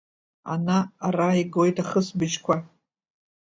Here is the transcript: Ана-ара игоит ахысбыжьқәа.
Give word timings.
Ана-ара 0.53 1.29
игоит 1.41 1.77
ахысбыжьқәа. 1.83 2.55